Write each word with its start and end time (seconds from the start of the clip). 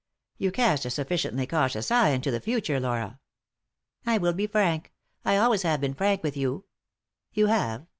"You 0.39 0.51
cast 0.51 0.83
a 0.85 0.89
sufficiently 0.89 1.45
cautious 1.45 1.91
eye 1.91 2.09
into 2.09 2.31
the 2.31 2.39
future, 2.41 2.79
Laura." 2.79 3.19
"I 4.03 4.17
will 4.17 4.33
be 4.33 4.47
frank, 4.47 4.91
I 5.23 5.37
always 5.37 5.61
have 5.61 5.79
been 5.79 5.93
frank 5.93 6.23
with 6.23 6.35
you" 6.35 6.65
"You 7.35 7.45
have!" 7.45 7.85